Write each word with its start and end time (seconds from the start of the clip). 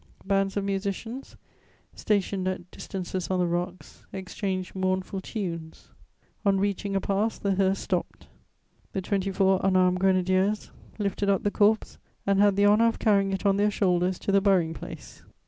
Bands 0.25 0.57
of 0.57 0.63
musicians, 0.63 1.35
stationed 1.93 2.47
at 2.47 2.71
distances 2.71 3.29
on 3.29 3.37
the 3.39 3.45
rocks, 3.45 4.03
exchanged 4.11 4.73
mournful 4.73 5.21
tunes. 5.21 5.89
On 6.43 6.59
reaching 6.59 6.95
a 6.95 6.99
pass, 6.99 7.37
the 7.37 7.53
hearse 7.53 7.77
stopped; 7.77 8.25
the 8.93 9.01
twenty 9.03 9.29
four 9.31 9.59
unarmed 9.63 9.99
grenadiers 9.99 10.71
lifted 10.97 11.29
up 11.29 11.43
the 11.43 11.51
corpse 11.51 11.99
and 12.25 12.39
had 12.41 12.55
the 12.55 12.65
honour 12.65 12.87
of 12.87 12.97
carrying 12.97 13.31
it 13.31 13.45
on 13.45 13.57
their 13.57 13.69
shoulders 13.69 14.17
to 14.17 14.31
the 14.31 14.41
burying 14.41 14.73
place. 14.73 15.21